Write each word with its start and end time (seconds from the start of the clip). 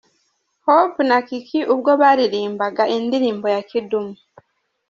Hope 0.65 1.01
na 1.09 1.17
Kiki 1.27 1.59
ubwo 1.73 1.91
baririmbaga 2.01 2.83
indirimbo 2.97 3.45
ya 3.55 3.61
Kidum. 3.69 4.07